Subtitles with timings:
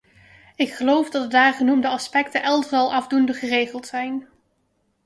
[0.55, 4.27] Ik geloof dat de daar genoemde aspecten elders al afdoende geregeld zijn.